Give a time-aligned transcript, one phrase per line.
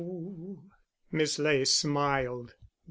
[1.11, 2.55] _Miss Ley smiled.